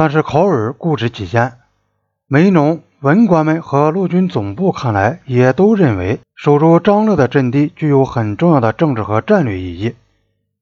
[0.00, 1.58] 但是考尔固执己见，
[2.26, 9.94] 梅农、文官们和陆军总部看来也都认为守住张乐的阵地具有很重要的政治和战略意义。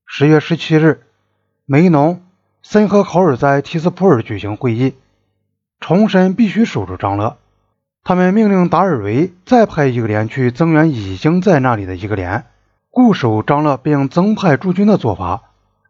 [0.05, 1.03] 十月十七日，
[1.67, 2.21] 梅农、
[2.65, 4.95] 森和考尔在提斯普尔举行会议，
[5.79, 7.37] 重申必须守住张乐。
[8.03, 12.47] 他们命令达尔维再派一个连去增援已经在那里的一个连，
[12.91, 15.43] 固守张乐，并增派驻军的做法，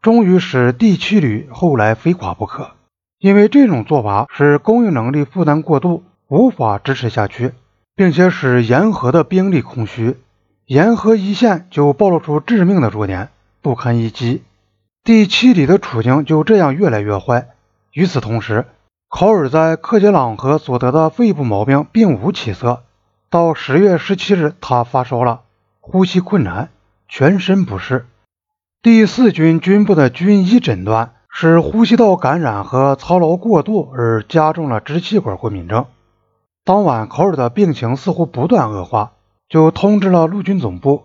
[0.03, 2.73] 终于使第七旅后来非垮不可。
[3.19, 7.53] 因为这种做法使供应能力负担过度，无法支持下去，
[7.97, 10.17] 并且使沿河的兵力空虚，
[10.67, 14.45] 沿河一线就暴露出致命的弱点，不堪一击。
[15.03, 17.49] 第七旅的处境就这样越来越坏。
[17.93, 18.67] 与此同时，
[19.09, 22.85] 考尔在克杰朗河所得的肺部毛病并无起色。
[23.31, 25.41] 到十月十七日，他发烧了，
[25.81, 26.69] 呼吸困难，
[27.09, 28.07] 全身不适。
[28.81, 31.15] 第四军军部的军医诊断。
[31.31, 35.87] 是呼吸道感染和操劳过度而加重了支气管过敏症。
[36.65, 39.13] 当晚，考尔的病情似乎不断恶化，
[39.49, 41.05] 就通知了陆军总部。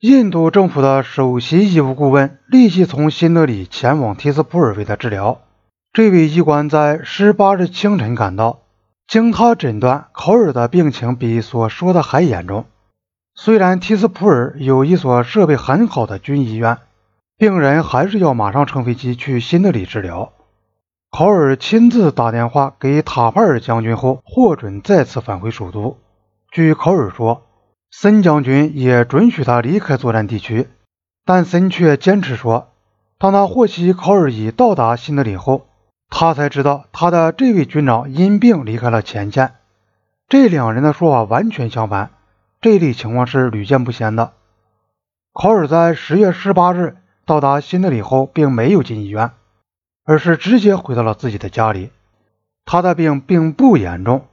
[0.00, 5.40] 印度政府的首席医务顾问立即从新德里前往提斯普尔为他治疗。
[5.92, 8.60] 这位医官在十八日清晨赶到，
[9.06, 12.64] 经他诊断，考尔的病情比所说的还严重。
[13.34, 16.78] 虽然提斯普尔有一所设备很好的军医院。
[17.40, 20.34] 病人还是要马上乘飞机去新德里治疗。
[21.10, 25.96] 考尔亲自打电话给塔帕尔将军后，获准再次返回首都。
[26.52, 27.46] 据考尔说，
[27.90, 30.68] 森将军也准许他离开作战地区，
[31.24, 32.68] 但森却坚持说，
[33.18, 35.66] 当他获悉考尔已到达新德里后，
[36.10, 39.52] 他才知道他的这位军长因病离开了前线。
[40.28, 42.10] 这两人的说法完全相反，
[42.60, 44.34] 这类情况是屡见不鲜的。
[45.32, 46.98] 考尔在十月十八日。
[47.30, 49.30] 到达新德里后，并没有进医院，
[50.04, 51.90] 而是直接回到了自己的家里。
[52.64, 54.26] 他的病并不严重，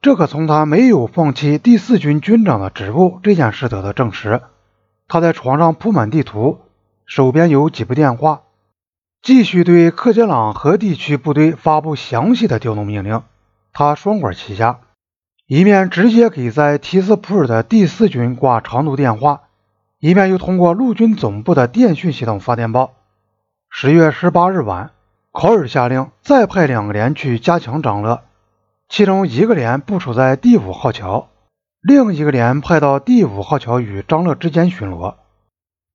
[0.00, 4.40] 这可从他没有放弃第四军军长的职务这件事得到证实。
[5.08, 6.60] 他在床上铺满地图，
[7.04, 8.44] 手边有几部电话，
[9.20, 13.22] 继续对克杰朗河地区部队发布详细的调动命令。
[13.74, 14.80] 他双管齐下，
[15.46, 19.42] 一面直接给在提斯普尔的第四军挂长途电话。
[20.02, 22.94] 一面又通过陆军总部的电讯系统发电报。
[23.70, 24.90] 十月十八日晚，
[25.30, 28.24] 考尔下令再派两个连去加强张乐，
[28.88, 31.28] 其中一个连部署在第五号桥，
[31.80, 35.14] 另一个连派到第五号桥与张乐之间巡逻。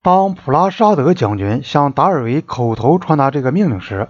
[0.02, 4.08] 当普拉沙德将军向达尔维口头传达这个命令时，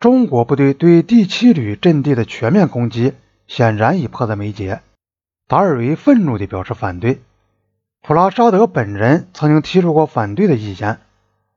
[0.00, 3.12] 中国部队对第七旅阵地的全面攻击
[3.46, 4.80] 显然已迫在眉睫。
[5.46, 7.20] 达尔维愤怒地表示反对。
[8.06, 10.98] 普拉沙德本人曾经提出过反对的意见，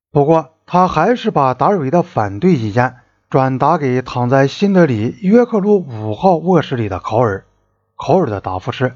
[0.09, 2.95] 不过他还是把达尔维的反对意见
[3.29, 7.45] 转达给躺在新德里约克路五号卧室里的考尔。
[7.95, 8.95] 考尔的答复是：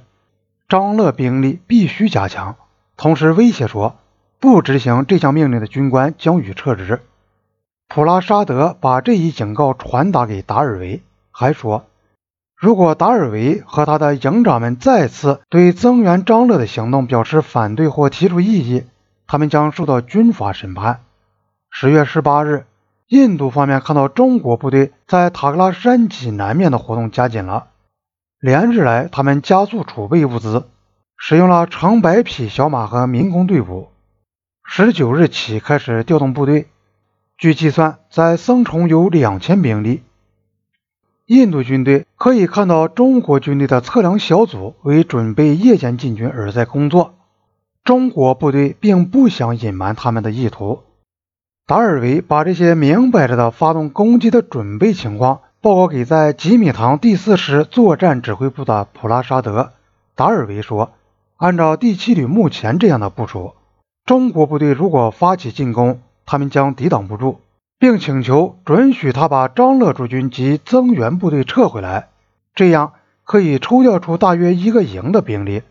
[0.67, 2.55] 张乐兵力必须加强，
[2.97, 3.97] 同时威胁说，
[4.39, 7.01] 不执行这项命令的军官将予撤职。
[7.87, 11.85] 普拉沙德把这一警告传达给达尔维，还说。
[12.63, 18.85] 如果达尔维和他的营长们再次对增援张乐的行动表示反对或提出异议，
[19.27, 21.01] 他们将受到军法审判。
[21.69, 22.63] 十月十八日，
[23.09, 27.65] 印度方面看到中国部队在塔克拉山脊南面的活动加紧了，
[28.39, 30.63] 连日来他们加速储备物资，
[31.17, 33.89] 使用了成百匹小马和民工队伍。
[34.63, 36.67] 十九日起开始调动部队，
[37.37, 40.01] 据计算，在僧崇有两千兵力。
[41.25, 47.13] 印度军队可以看到中国军队的测量小组为准备夜间进军而在工作。
[47.85, 50.81] 中国部队并不想隐瞒他们的意图。
[51.65, 59.71] 达尔维把这些明摆着的发动攻击的准备情况报告给在吉米塘第四师作战指挥部的普拉沙德。
[60.15, 60.91] 达尔维说
[61.37, 63.53] ：“按照第七旅目前这样的部署，
[64.05, 67.39] 中国部队如果发起进攻，他们将抵挡不住。”
[67.79, 72.07] 并请求准许他把张乐驻军及增援部队撤回来，
[72.55, 72.93] 这样
[73.25, 75.63] 可以抽调出大约一个营的兵力，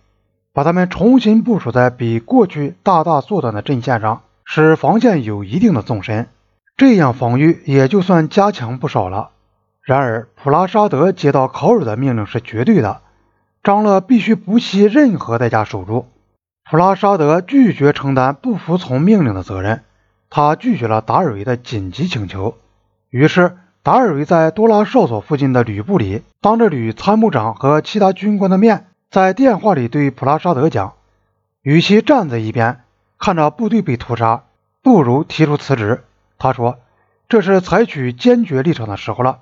[0.53, 6.29] 把他们重新部署在比过去大大缩短的阵线上，使防线有一定的纵深，
[6.77, 9.31] 这样防御也就算加强不少了。
[9.83, 13.01] 然而，普拉沙德接到考尔的命令是绝对的，
[13.63, 16.07] 张乐必须不惜任何代价守住。
[16.71, 19.83] 普拉沙德拒绝承担不服从命令的责任。
[20.35, 22.57] 他拒绝了达尔维的紧急请求，
[23.11, 30.95] 于是达尔维在多拉哨所附近的旅部里，当着旅参谋长和其他军官的面，在电话里对普拉沙德讲
[31.61, 32.81] ：“与其站在一边
[33.19, 34.45] 看着部队被屠杀，
[34.81, 36.03] 不如提出辞职。”
[36.41, 36.79] 他说
[37.29, 39.41] ：“这是采取坚决立场的时候了。”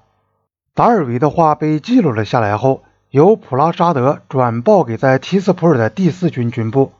[0.75, 6.91] 达尔维的话被记录了下来后，由普拉沙德转报给在提斯普尔的第四军军部。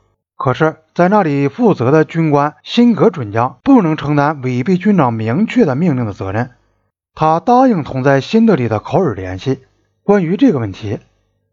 [0.43, 6.53] 可是，在那里负责的军官辛格准将不能承担违背军长明确的命令的责任。
[7.15, 9.61] 他答应同在新德里的考尔联系。
[10.03, 10.99] 关于这个问题，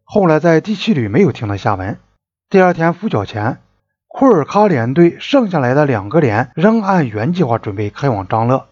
[0.05, 1.99] 后来在第七旅没有听到下文。
[2.49, 3.57] 第二天拂晓前。
[4.07, 8.67] 库尔喀连队剩下来的两个连仍按原计划准备开往张乐。